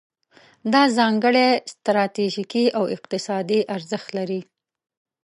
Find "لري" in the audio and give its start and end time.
4.17-4.41